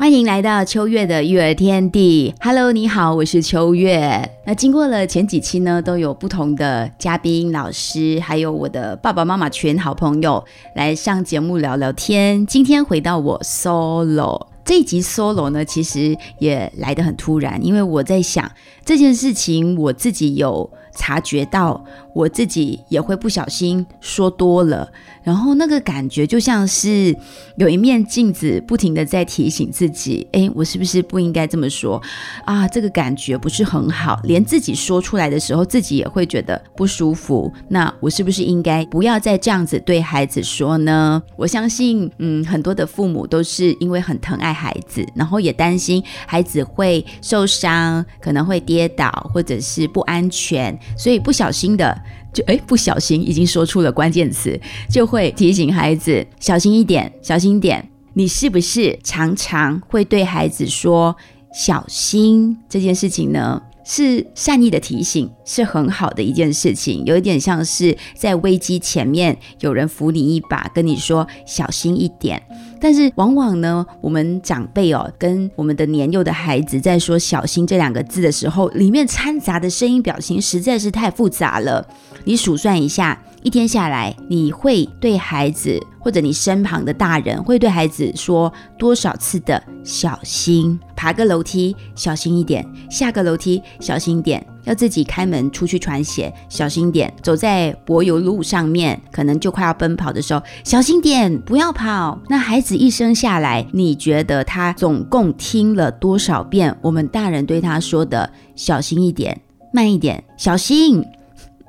[0.00, 2.34] 欢迎来到秋月的育儿天地。
[2.40, 4.30] Hello，你好，我是秋月。
[4.46, 10.42] 那经过了前几期呢，都有不同的嘉宾、老师，还有我的爸爸妈妈群好朋友
[10.74, 12.46] 来上节目聊聊天。
[12.46, 18.50] 今天回到我 solo 这一集 solo 呢，其实也来得很突然，因为我在想
[18.82, 21.82] 这件事情，我自己有察觉到，
[22.14, 24.86] 我自己也会不小心说多了。
[25.22, 27.16] 然后那个感觉就像是
[27.56, 32.00] 有一面镜子，不停的在提醒自己：，哎，我是不是不应该这么说
[32.44, 32.68] 啊？
[32.68, 37.50] 这个感觉不是很好，连自己说出来的时候，自己也会觉得不舒服。
[37.68, 41.22] 那我是不是应该不要再这样子对孩子说呢？
[41.36, 52.00] 我相信，嗯，很多的父母都是因为很疼爱孩子，然后也担心孩子会受伤，可能会跌倒，或者是不安全，所以不小心的。
[52.32, 54.56] 就哎，不小心已经说出了关键词，
[54.88, 57.84] 就会提醒孩子小心一点，小心一点。
[58.14, 61.16] 你是不是常常会对孩子说
[61.52, 63.60] 小心这件事情呢？
[63.84, 72.40] 是善意的提醒，是很好的一件事情，有一点像是在危机前面有人扶你一把，跟你说小心一点。
[72.80, 81.86] 但是往往呢，我们长辈哦，跟我们的年幼的孩子在说“小心”这两个字的时候，里面掺杂的声音表情实在是太复杂了。
[82.24, 90.78] 你数算一下，一天下来，你会对孩子或者你身旁的大人，会对孩子说多少次的“小心”？
[90.94, 94.46] 爬个楼梯小心一点，下个楼梯小心一点。
[94.64, 102.20] 要自己开门出去穿鞋，小心点；走在柏油路上面，可能就快要奔跑的时候，小心点，不要跑。
[102.28, 109.40] 那孩子一生下来，你觉得他总共听了多少遍我们大人对他说的“小心一点，
[109.72, 111.02] 慢一点，小心”？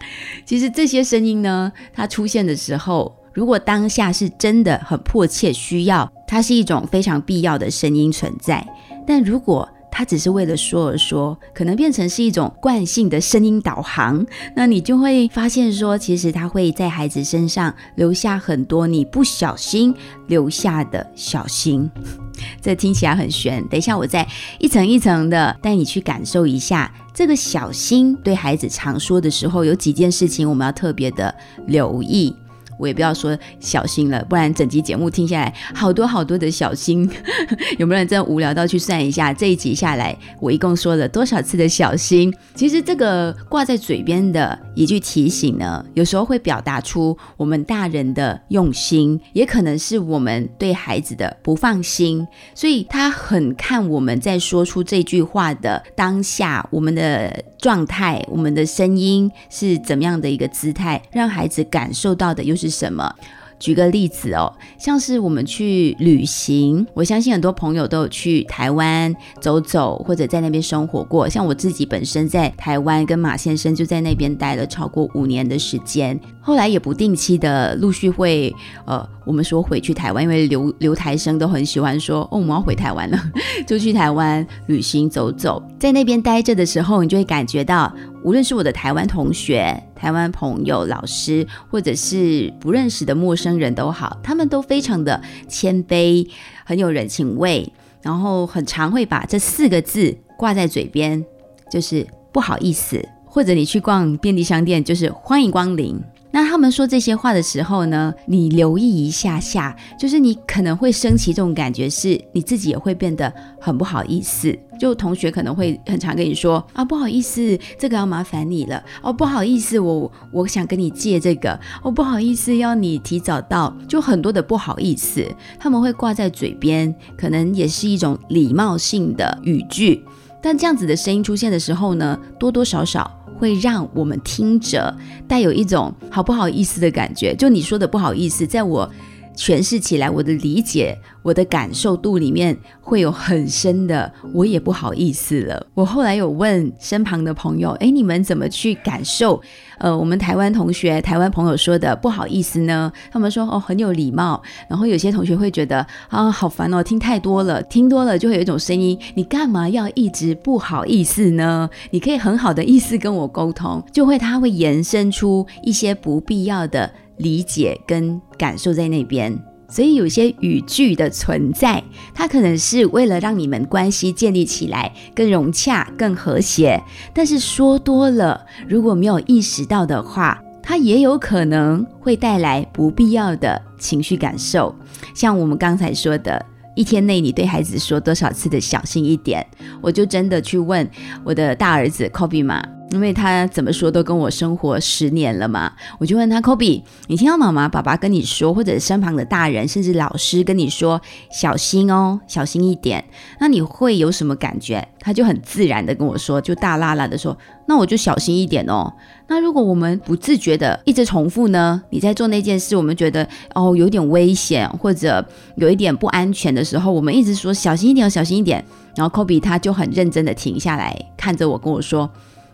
[0.46, 8.66] 其实这些声音呢，它出现的时候，如果当下是真的很迫切需要，它是一种非常必要的声音存在。
[9.08, 14.26] 但如果他只是为了说而说，可能变成是一种惯性的声音导航。
[14.56, 19.94] 那你就会发现说，其实他会在孩子身上留下很多你不小心
[20.28, 21.92] 留下的小心。
[22.62, 28.16] 这听起来很玄，等一下我再一层一层的带你去感受一下这个小心。
[28.24, 31.36] 对孩子常说的时候，有几件事情我们要特别的
[31.68, 32.34] 留意。
[32.78, 37.08] 我也不要说小心了，不然整集节目听下来，好多好多的小心。
[37.78, 42.34] 有没有人真的无聊到去算一下这一集下来，我一共说了多少次的小心？
[42.56, 52.26] 其实这个挂在嘴边的一句提醒呢，有时候会表达出我们大人的用心，也可能是我们对孩子的不放心。
[52.56, 62.71] 所以他很看我们在说出这句话的当下，我们的状态，我们的声音是怎么样的一个姿态，让孩子感受到的又是。
[62.72, 63.14] 什么？
[63.60, 71.30] 举个例子哦，像是我们去旅行，我相信很多朋友都有去台湾走走，或者在那边生活过。
[71.30, 78.54] 像我自己本身在台湾跟马先生就在那边待了超过五年的时间，后来也不定期的陆续会
[78.86, 83.18] 呃，我们说回去台湾，因为留留台生都很喜欢说哦，我们要回台湾了，
[83.68, 87.94] 就去台湾旅行走走，在那边待着的时候，你就会感觉到。
[88.24, 96.30] 无论是我的台湾同学、台湾朋友、老师，或者是不认识的陌生人都好，他们都非常的谦卑，
[96.64, 97.68] 很有人情味，
[98.04, 101.26] 然后很常会把这四个字挂在嘴边，
[101.72, 106.00] 就是不好意思，或者你去逛便利商店，就是欢迎光临。
[106.32, 114.58] 那他们说这些话的时候呢，你留意一下下，就是你可能会升起这种感觉，是你自己也会变得很不好意思。
[114.80, 125.24] 就同学可能会很常跟你说啊，不好意思，这个要麻烦你了哦，不好意思，我我想跟你借这个哦，不好意思，要你提早到，就很多的不好意思，
[125.60, 130.04] 他们会挂在嘴边，可能也是一种礼貌性的语句。
[130.42, 133.21] 但这样子的声音出现的时候呢，多多少少。
[133.42, 134.96] 会让我们听着
[135.28, 137.34] 带有一种好不好意思的感觉。
[137.34, 138.88] 就你说的不好意思，在我
[139.36, 140.96] 诠释起来，我的理解。
[141.24, 145.68] 我的感受度里面会有很深的，我也不好意思了。
[145.74, 149.42] 我后来有问身旁的朋友，哎，你们怎么去感受？
[149.78, 152.92] 呃，我们台湾同学、台湾朋友说的不好意思呢？
[153.12, 154.42] 他们说哦，很有礼貌。
[154.68, 161.70] 然后有些同学会觉得啊，好烦哦，听太多了，听多了就会有一种声音，你干嘛要一直不好意思呢？
[161.90, 169.51] 你可以很好的意思跟我沟通，就会他会延伸出一些不必要的理解跟感受在那边。
[169.72, 171.82] 所以有些语句的存在，
[172.14, 176.84] 它可能是为了让你们关系建立起来更融洽、更和谐。
[177.14, 184.76] 但是说多了，如果没有意识到的话，它也有可能会带来不必要的情绪感受。
[185.16, 186.46] 像我们刚才说的，
[186.76, 189.46] 一天内你对孩子说多少次的小心一点，
[189.82, 190.88] 我就真的去问
[191.24, 192.62] 我的大儿子 Kobe 嘛。
[192.92, 201.02] 因为他怎么说都跟我生活十年了嘛，我就问他，Kobe，你听到妈妈、爸爸跟你说，或者身旁的大人，甚至老师跟你说
[201.32, 203.04] 小心哦，小心一点，
[203.40, 204.86] 那你会有什么感觉？
[205.00, 207.36] 他就很自然的跟我说，就大啦啦的说，
[207.66, 208.94] 那我就小心一点哦。
[209.28, 211.82] 那如果我们不自觉的一直重复呢？
[211.92, 218.64] 你在做那件事，我们觉得哦有点危险，或者有一点不安全的时候，我们一直说小心一点，小心一点。
[218.98, 222.10] 然后 Kobe 他就很认真的停下来看着我，跟我说。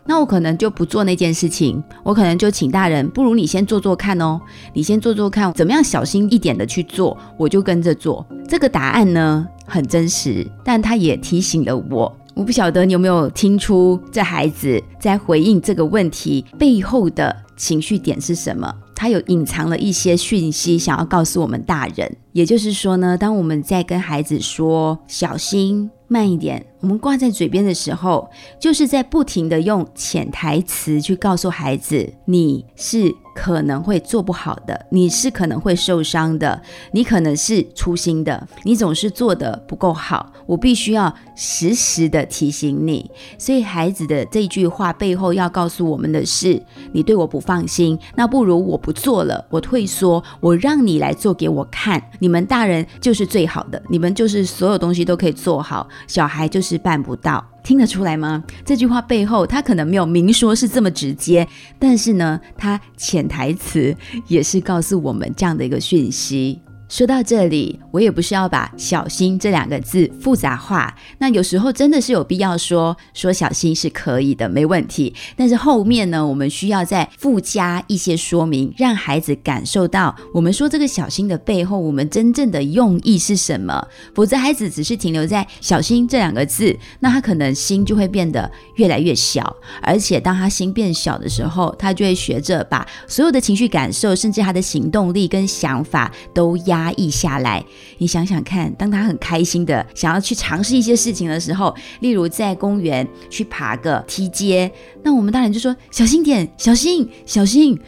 [0.08, 4.40] 那我可能就不做那件事情，我可能就请大人，不如你先做做看哦，
[4.74, 8.26] 你先做做看，怎么样小心一点的去做，我就跟着做。
[8.48, 18.74] 这个答案呢很真实，但他也提醒了我，我不晓得你有没有听出这孩子在回应这个问题背后的情绪点是什么？
[18.96, 25.92] 他有隐藏了一些讯息想要告诉我们大人，也就是说呢，当我们在跟孩子说小心。
[26.08, 33.14] 慢一点，我们挂在嘴边的时候，就是在不停的用潜台词去告诉孩子，你是。
[33.38, 36.60] 可能会做不好的，你是可能会受伤的，
[36.92, 43.12] 你可能是粗心的，你总是做的不够好，我必须要时时的提醒你。
[43.38, 46.60] 所以孩子的这句话背后要告诉我们的是，
[46.94, 52.02] 你对我不放心，那不如我不做了，我退缩，我让你来做给我看。
[52.18, 57.46] 你们大人就是最好的，你们就是所有东西都可以做好，小孩就是办不到。
[57.68, 58.42] 听得出来吗？
[58.64, 61.46] 这句话背后，他可能没有明说是这么直接，
[61.78, 63.94] 但是呢，他潜台词
[64.28, 66.62] 也是告诉我们这样的一个讯息。
[66.90, 70.96] 说到这里，我也不是要把“小心”这两个字复杂化。
[71.18, 75.14] 那有时候真的是有必要说说小心是可以的，没问题。
[75.36, 83.86] 但是后面呢，我们需要再附加一些说明，让孩子感受到我们说这个“小心”的背后，我们真正的用意是什么。
[84.16, 89.58] 否则，孩子只是停留在“小心”这两个字，那他可能心就会变得越来越小。
[89.82, 96.77] 而且，当他心变小的时候，他就会学着把所有的情绪感受，甚至他的行动力跟想法都压。
[96.78, 97.64] 压抑下来，
[97.98, 104.72] 你想想看，当他很开心的想要去尝试一些事情的时候，例如在公园去爬个梯阶，
[105.04, 107.80] 那我们大人就说小心点，小心，小心。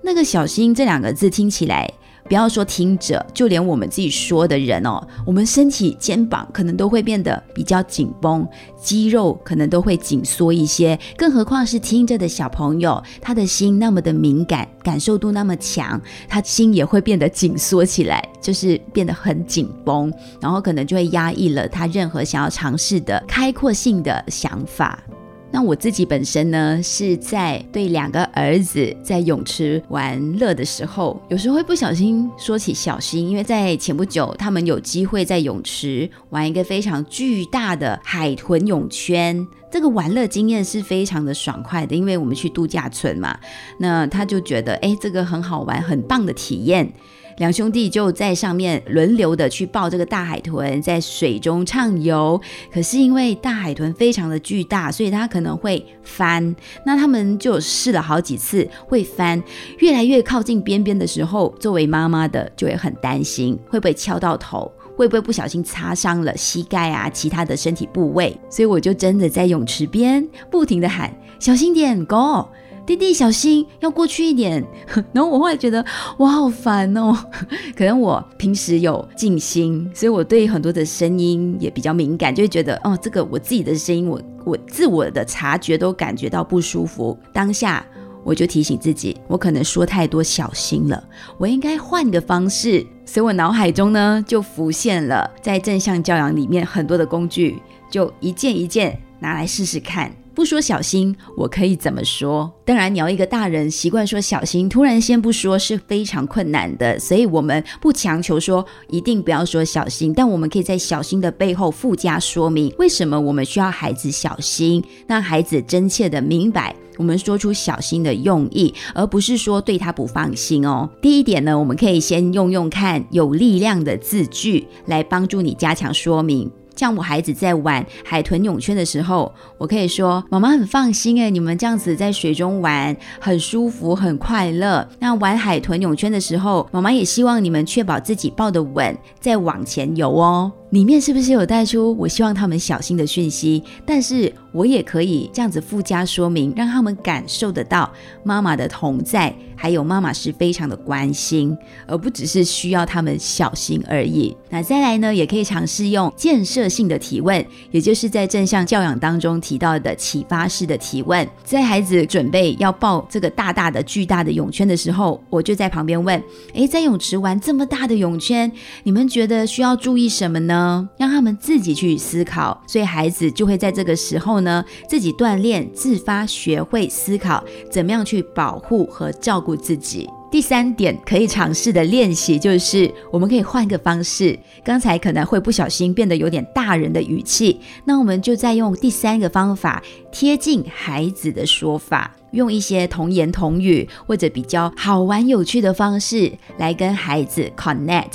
[0.00, 1.92] 那个“小心”这两个字听起来。
[2.28, 8.46] 不要说听着，就连我们自己说的人哦，我们身体肩膀可能都会变得比较紧绷，
[8.80, 25.02] 肌肉可能都会紧缩一些，更何况是听着的小朋友，他的心那么的敏感，感受度那么强，他心也会变得紧缩起来，就是变得很紧绷，然后可能就会压抑了他任何想要尝试的开阔性的想法。
[25.50, 43.38] 那我自己本身呢，是在对两个儿子在泳池玩乐的时候，有时候会不小心说起小新，因为在前不久，他们有机会在泳池玩一个非常巨大的海豚泳圈，这个玩乐经验是非常的爽快的，因为我们去度假村嘛，
[43.78, 46.92] 那他就觉得，哎，这个很好玩，很棒的体验。
[47.36, 52.40] 两兄弟就在上面轮流的去抱这个大海豚，在水中畅游。
[52.72, 56.56] 可是因为大海豚非常的巨大，所以它可能会翻。
[56.84, 59.40] 那他们就试了好几次会翻，
[59.78, 68.36] 越来越靠近边边的时候，作为妈妈的就会很担心，会不会敲到头，会不会不小心擦伤了膝盖啊，其他的身体部位。
[68.50, 72.48] 所以我就真的在泳池边不停的喊：小心点，Go！
[72.84, 74.64] 弟弟小心，要过去一点。
[75.12, 75.84] 然后我会觉得
[76.16, 77.16] 我好烦哦，
[77.76, 87.16] 可能我平时有静心，所以我对很多的声音也比较敏感，就会觉得哦，这个我自己的声音，我我自我的察觉都感觉到不舒服。
[87.32, 87.86] 当下
[88.24, 91.02] 我就提醒自己，我可能说太多小心了，
[91.38, 92.86] 我应该换个方式。
[93.04, 97.60] 所以我脑海中呢就浮现了在正向教养里面很多的工具，
[97.90, 100.12] 就一件一件拿来试试看。
[100.34, 102.48] 不说小心，我可以怎么说？
[102.64, 106.96] 当然，你要一个大人习惯说小心，突然先不说是非常困难的。
[106.96, 120.90] 所以，我们不强求说一定不要说小心，但我们可以在小心的背后附加说明，为什么我们需要孩子小心，让孩子真切的明白我们说出小心的用意，而不是说对他不放心哦。
[121.00, 126.50] 第一点呢，我们可以先用用看有力量的字句来帮助你加强说明。
[126.76, 134.88] 像我孩子在玩海豚泳圈的时候，我可以说：“妈妈很放心诶，你们这样子在水中玩很舒服、很快乐。
[135.00, 143.62] 那玩海豚泳圈的时候，妈妈也希望你们确保自己抱得稳，再往前游哦。”里面是不是有带出我希望他们小心的讯息？
[143.86, 147.90] 但是我也可以这样子附加说明，让他们感受得到
[148.22, 151.56] 妈妈的同在，还有妈妈是非常的关心，
[151.86, 154.36] 而不只是需要他们小心而已。
[154.50, 161.26] 那再来呢，也可以尝试用建设性的提问，也就是在正向教养当中提到的启发式的提问。
[161.44, 166.22] 在孩子准备要抱这个大大的、巨大的泳圈的时候，我就在旁边问：
[166.52, 170.57] 诶，在泳池玩这么大的泳圈，你们觉得需要注意什么呢？
[170.96, 180.08] 让他们自己去思考，所以孩子就会在这个时候呢，自己锻炼、自发学会思考，怎么样去保护和照顾自己。
[180.30, 184.38] 第三点可以尝试的练习就是，我们可以换个方式。
[184.62, 192.14] 刚才可能会不小心变得有点大人的语气，那我们就再用第三个方法，贴近孩子的说法。
[192.32, 198.12] 用一些童言童语或者比较好玩有趣的方式来跟孩子 connect。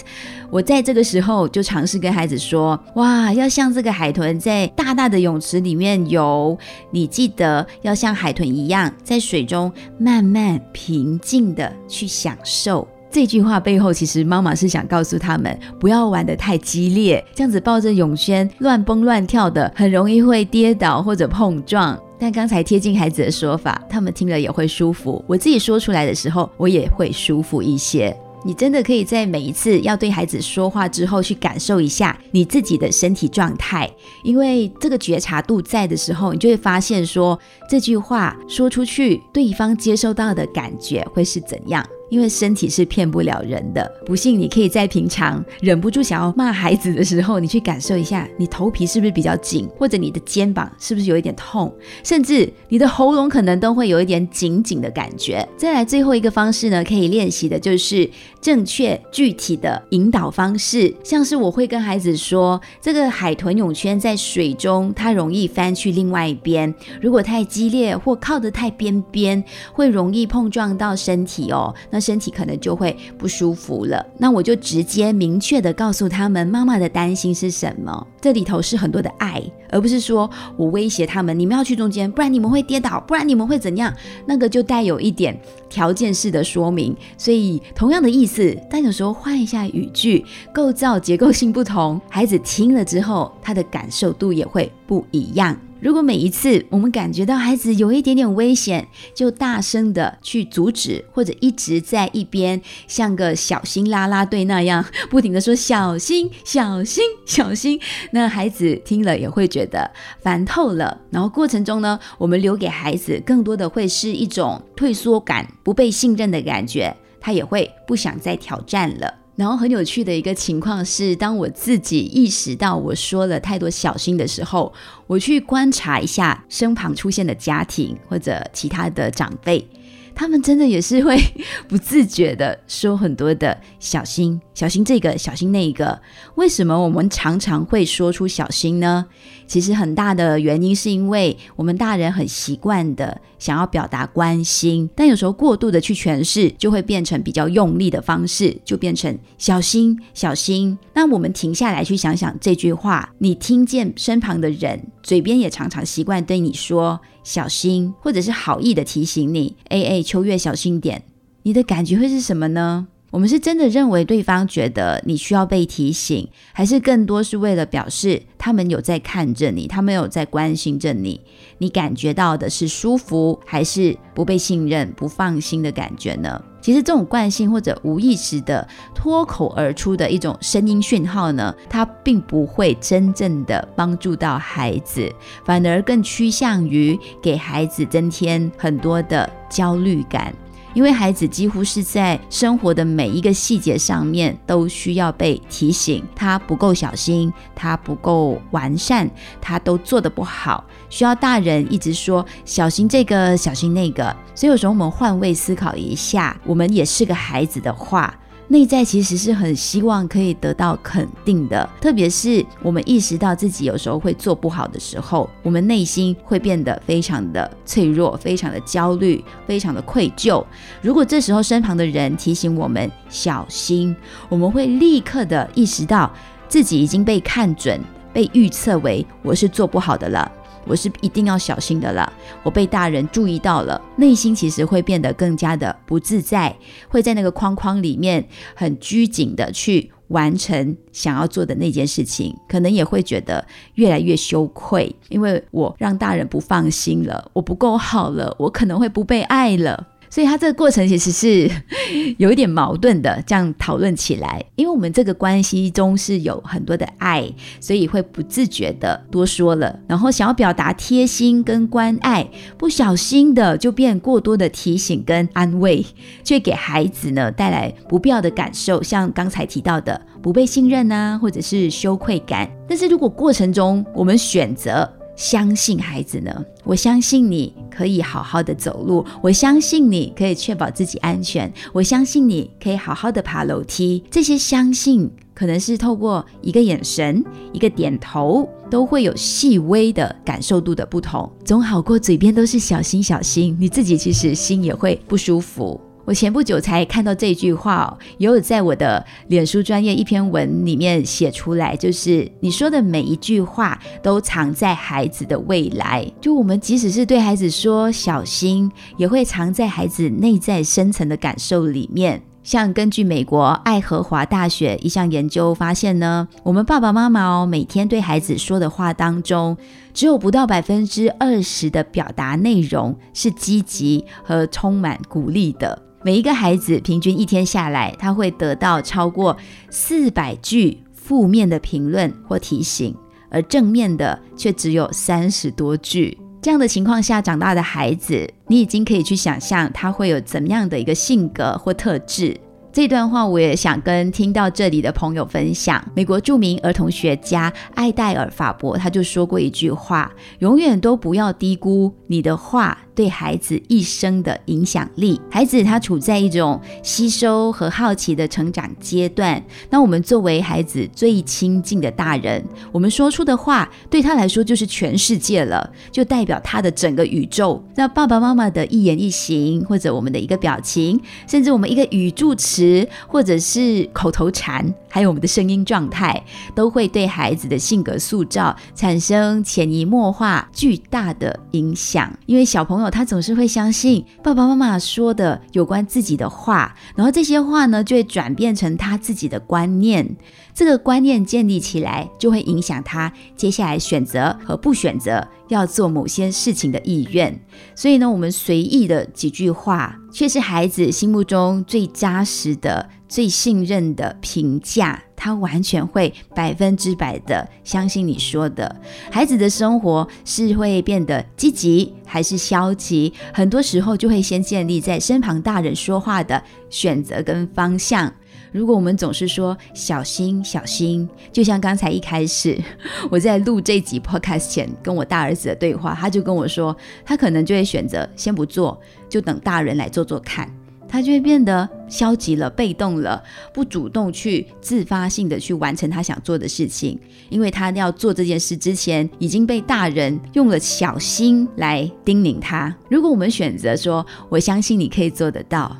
[0.49, 6.57] 我在这个时候就尝试跟孩子说：“哇，要像这个海豚在大大的泳池里面游，
[6.91, 21.95] 你记得要像海豚一样，在水中慢慢平静的去享受。”这句话背后，其实妈妈是想告诉他们，不要玩得太激烈，这样子抱着泳圈乱蹦乱跳的，很容易会跌倒或者碰撞。
[22.19, 25.23] 但刚才贴近孩子的说法，他们听了也会舒服。
[25.27, 28.15] 我自己说出来的时候，我也会舒服一些。
[28.45, 33.89] 你真的可以在每一次要对孩子说话之后，去感受一下你自己的身体状态，
[34.21, 37.39] 因为这个觉察度在的时候，你就会发现说
[37.69, 41.85] 这句话说出去，对方接收到的感觉会是怎样。
[42.09, 55.47] 因为身体是骗不了人的，不信你可以在平常忍不住想要骂孩子的时候，你去感受一下，你头皮是不是比较紧，或者你的肩膀是不是有一点痛，甚至你的喉咙可能都会有一点紧紧的感觉。
[55.57, 58.07] 再来最后一个方式呢，可以练习的就是
[58.39, 71.73] 正确具体的引导方式，像是我会跟孩子说，这个海豚泳圈在水中它容易翻去另外一边，如果太激烈或靠得太边边，会容易碰撞到身体哦。
[71.89, 78.05] 那身体可能就会不舒服了，那我就直接明确的告诉他们，妈妈的担心是什么？
[78.19, 83.93] 这里头是很多的爱，而不是说我威胁他们，你们要去中间，不然你们会跌倒，不然你们会怎样？
[84.25, 86.95] 那个就带有一点条件式的说明。
[87.17, 95.57] 所以同样的意思，但有时候换一下语句，构造结构性不同，孩子听了之后，他的感受度也会不一样。
[95.83, 107.77] 如果每一次我们感觉到孩子有一点点危险，就大声的去阻止，或者一直在一边像个小心啦啦队那样，不停的说小心、小心、小心，
[108.11, 111.01] 那孩子听了也会觉得烦透了。
[111.09, 119.13] 然后过程中呢，我们留给孩子更多的会是一种退缩感、不被信任的感觉，他也会不想再挑战了。
[119.35, 124.71] 然后很有趣的一个情况是，当我自己意识到我说了太多小心的时候，
[125.07, 129.67] 我去观察一下身旁出现的家庭或者其他的长辈。
[130.15, 131.17] 他们真的也是会
[131.67, 136.01] 不自觉的说很多的小心，小心这个，小心那个。
[136.35, 139.05] 为什么我们常常会说出小心呢？
[139.45, 150.77] 其实很大的原因是因为我们大人很习惯的想要表达关心，但有时候过度的去诠释，就会变成比较用力的方式，就变成小心，小心。
[150.93, 156.99] 那我们停下来去想想这句话，你听见身旁的人嘴边也常常习惯对你说。
[157.23, 161.03] 小心，或者是好意的提醒你，A A 秋月小心点，
[161.43, 162.87] 你的感觉会是什么呢？
[163.13, 171.21] 我们是真的认为对方觉得你需要被提醒，还是更多是为了表示他们有在看着你，他们有在关心着你？
[171.59, 176.41] 你感觉到的是舒服，还是不被信任、不放心的感觉呢？
[176.59, 185.07] 其实这种惯性或者无意识的脱口而出的一种声音讯号呢，它并不会真正的帮助到孩子，
[185.45, 190.33] 反而更趋向于给孩子增添很多的焦虑感。
[190.73, 204.15] 因为孩子几乎是在生活的每一个细节上面都需要被提醒，他不够小心，他不够完善，他都做得不好，需要大人一直说小心这个，小心那个。
[204.33, 208.13] 所以有时候我们换位思考一下，我们也是个孩子的话。
[208.47, 220.43] 内在其实是很希望可以得到肯定的，特别是我们意识到自己有时候会做不好的时候，我们内心会变得非常的脆弱，非常的焦虑，非常的愧疚。
[220.81, 223.95] 如果这时候身旁的人提醒我们小心，
[224.29, 226.11] 我们会立刻的意识到
[226.47, 227.79] 自己已经被看准。
[228.13, 230.31] 被预测为我是做不好的了。
[230.65, 232.11] 我是一定要小心的了。
[232.43, 236.55] 我被大人注意到了，内心其实会变得更加的不自在，
[236.87, 249.87] 会在那个框框里面很拘谨的去完成想要做的那件事情，可能也会觉得越来越羞愧，因为我让大人不放心了，我不够好了，我可能会不被爱了。
[250.13, 251.49] 所以他这个过程其实是
[252.19, 257.27] 有一点矛盾的，这样讨论起来，因为我们这个关系中是有很多的爱，
[257.59, 262.29] 所以会不自觉的多说了，然后想要表达贴心跟关爱，
[262.59, 265.83] 不小心的就变过多的提醒跟安慰，
[266.23, 272.47] 却给孩子呢带来不必要的感受，像刚才提到的不被信任啊，或者是羞愧感。
[272.69, 276.45] 但是如果过程中我们选择，相信孩子呢？
[276.63, 284.03] 我相信你可以好好的走路，我相信你可以确保自己安全，我相信你可以好好的爬楼梯。
[284.09, 295.79] 这些相信可能是透过一个眼神、一个点头，都会有细微的感受度的不同，总好过嘴边都是小心小心，你自己其实心也会不舒服。
[296.05, 306.05] 我前不久才看到这句话，也有在我的脸书专业一篇文里面写出来，就是你说的每一句话都藏在孩子的未来。
[306.19, 312.21] 就我们即使是对孩子说小心，也会藏在孩子内在深层的感受里面。
[312.43, 319.55] 像根据美国爱荷华大学一项研究发现呢，我们爸爸妈妈哦每天对孩子说的话当中，
[319.93, 325.81] 只有不到百分之二十的表达内容是积极和充满鼓励的。
[326.05, 329.37] 每一个孩子平均一天下来，他会得到超过
[329.69, 332.93] 四百句负面的评论或提醒，
[333.29, 336.17] 而正面的却只有三十多句。
[336.41, 342.37] 这样的情况下长大的孩子，你已经可以去想象他会有怎么样的一个性格或特质。
[342.73, 345.81] 这段话我也想跟听到这里的朋友分享。
[345.95, 352.77] 美国著名儿童学家艾戴尔·法伯他就说过一句话：永远都不要低估你的话。
[352.95, 359.43] 对孩子一生的影响力，孩子他处在一种吸收和好奇的成长阶段。
[359.69, 367.63] 那我们作为孩子最亲近的大人，我们说出的话对他来说就是全世界了，就代表他的整个宇宙。
[367.75, 382.15] 那爸爸妈妈的一言一行，或者我们的一个表情，甚至我们一个语助词，或者是口头禅，还有我们的声音状态，都会对孩子的性格塑造产生潜移默化巨大的影响。
[382.27, 382.82] 因为小朋友。
[382.89, 390.15] 他总是会相信爸爸妈妈说的有关自己的话，然后这些话呢就会转变成他自己的观念。
[390.53, 397.39] 这个观念建立起来，就会影响他接下来选择和不选择要做某些事情的意愿。
[397.75, 405.01] 所以呢，我们随意的几句话，却是孩子心目中最扎实的、最信任的评价。
[405.23, 408.75] 他完全会百分之百的相信你说的。
[409.09, 418.13] 孩子的生活是会变得积极还是消极，很多时候就会先建立在身旁大人说话的选择跟方向。
[418.51, 422.61] 如果我们总是说小心小心，就像刚才一开始
[423.09, 430.53] 我在录这集 podcast 前跟我大儿子的对话，他就跟我说，他可能就会选择先不做，就等大人来做做看，
[430.93, 433.19] 他就会变得消极了、被动了，
[433.51, 442.71] 不主动去自发性的去完成他想做的事情，因为他要做这件事之前已经被大人用了小心来叮咛他。
[442.91, 445.75] 如果我们选择说，我相信你可以做得到。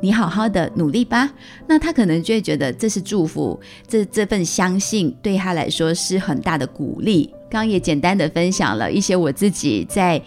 [0.00, 1.30] 你好好的努力吧，
[1.68, 7.30] 那他可能就会觉得这是祝福，这这份相信对他来说是很大的鼓励。
[7.48, 10.20] 刚刚也简单的分享了一些我自己在。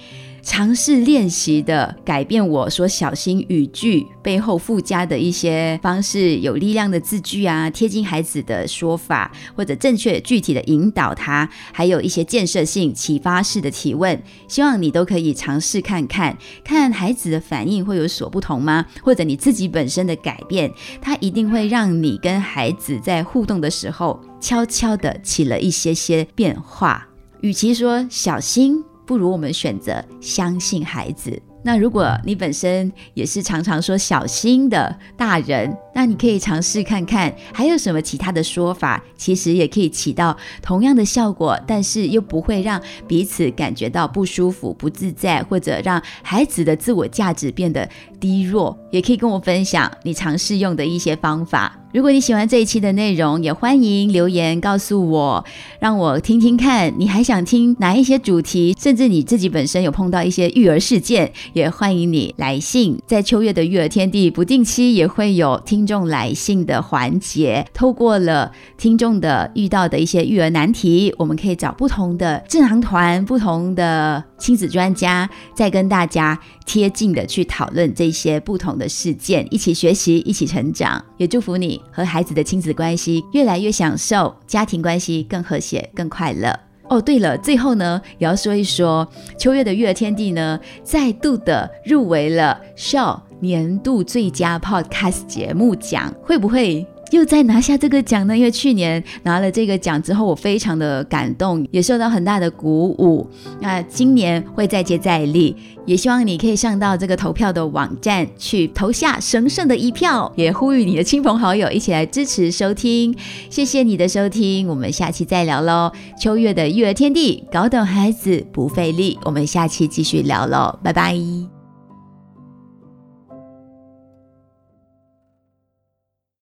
[0.49, 18.83] 尝试练习的改变，我所小心语句背后附加的一些方式，有力量的字句啊，贴近孩子的说法，或者正确具体的引导他，还有一些建设性启发式的提问，希望你都可以尝试看看，看孩子的反应会有所不同吗？
[19.03, 27.07] 或者你自己本身的改变，它一定会让你跟孩子在互动的时候，悄悄的起了一些些变化。
[27.41, 28.83] 与其说小心。
[29.09, 31.41] 不如我们选择相信孩子。
[31.63, 48.77] 那如果你本身也是常常说小心的大人，那你可以尝试看看还有什么其他的说法，其实也可以起到同样的效果，但是又不会让彼此感觉到不舒服、不自在，或者让孩子的自我价值变得低弱。
[48.91, 51.75] 也可以跟我分享你尝试用的一些方法。
[51.91, 55.45] 如果你喜欢这一期的内容，也欢迎留言告诉我，
[55.79, 62.99] 让我听听看你还想听哪一些主题，甚至你自己本身有碰到一些育儿事件，也欢迎你来信。
[63.07, 81.03] 在秋月的育儿天地，不定期也会有听众来信的环节，透过了听众的遇到的一些育儿难题，我们可以找不同的智囊团、不同的亲子专家，再跟大家贴近的去讨论这些不同的事件，一起学习，一起成长。
[81.17, 81.81] 也祝福你。
[81.91, 86.68] 和孩子的亲子关系越来越享受，家庭关系更和谐、更快乐。
[86.89, 96.85] 哦，对了，最后呢，也要说一说秋月的育儿天地呢，再度的入围了 Show 年度最佳 Podcast 节目奖，会不会？
[97.11, 98.37] 又再拿下这个奖呢？
[98.37, 103.27] 因为去年拿了这个奖之后，我非常的感动，也受到很大的鼓舞。
[103.59, 113.15] 那今年会再接再厉，也希望你可以上到这个投票的网站去投下神圣的一票，也呼吁你的亲朋好友一起来支持收听。
[113.49, 115.91] 谢谢你的收听，我们下期再聊喽。
[116.19, 121.58] 秋月的育儿天地，搞懂孩子不费力，我们下期继续聊喽，拜拜。